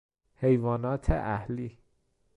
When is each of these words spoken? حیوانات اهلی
حیوانات 0.35 1.09
اهلی 1.09 1.77